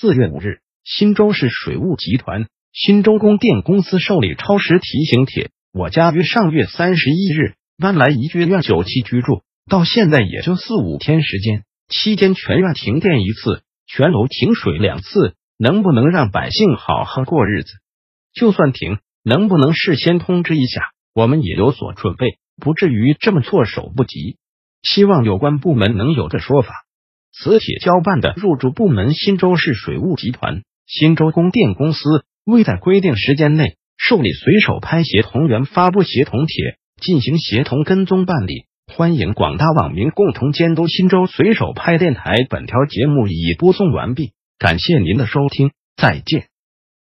[0.00, 5.50] 四月五日，新州市水务集团新州供电公司受理超时提醒帖。
[5.72, 17.70] 我家于上月三十一日搬来宜居院九期居住，到现在也就四五天时间，期间全院停电一次，全楼停水两次，能不能让百姓好好过日子？
[18.32, 20.82] 就算停，能不能事先通知一下，
[21.14, 22.38] 我们也有所准备？
[22.60, 24.38] 不至于这么措手不及，
[24.82, 26.84] 希望有关部门能有个说法。
[27.36, 38.66] 磁铁交办的入驻部门新州市水务集团、新州供电公司未在规定时间内受理随手拍协同员发布协同帖，进行协同跟踪办理。
[38.86, 42.46] 欢迎广大网民共同监督新州随手拍电台。
[42.48, 46.53] 本条节目已播送完毕，感谢您的收听，再见。